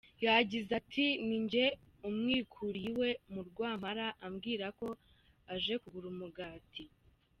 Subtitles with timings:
[0.25, 1.65] Yagize ati “Ninjye
[2.07, 4.87] umwikuriye iwe mu Rwampara ambwira ko
[5.53, 6.83] aje kugura umugati.